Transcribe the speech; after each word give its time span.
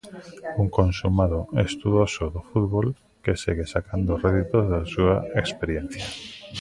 Un 0.61 0.67
consumado 0.79 1.39
estudoso 1.67 2.23
do 2.33 2.41
fútbol, 2.49 2.87
que 3.23 3.39
segue 3.43 3.65
sacando 3.73 4.19
réditos 4.25 4.63
da 4.73 4.81
súa 4.93 5.15
experiencia. 5.43 6.05